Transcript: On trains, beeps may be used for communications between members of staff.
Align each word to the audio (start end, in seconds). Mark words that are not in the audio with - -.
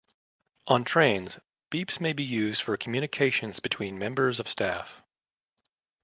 On 0.65 0.83
trains, 0.83 1.37
beeps 1.69 2.01
may 2.01 2.11
be 2.11 2.23
used 2.23 2.63
for 2.63 2.75
communications 2.75 3.59
between 3.59 3.99
members 3.99 4.39
of 4.39 4.49
staff. 4.49 5.03